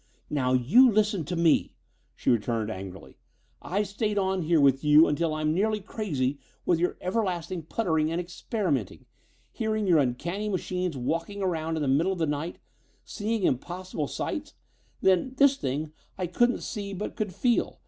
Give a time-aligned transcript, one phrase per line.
[0.31, 1.75] "Now, you listen to me!"
[2.15, 3.19] she returned angrily,
[3.61, 8.19] "I've stayed on here with you until I'm nearly crazy with your everlasting puttering and
[8.19, 9.05] experimenting
[9.51, 12.57] hearing your uncanny machines walking around in the middle of the night
[13.05, 14.55] seeing impossible sights
[15.01, 17.79] then, this thing I couldn't see but could feel.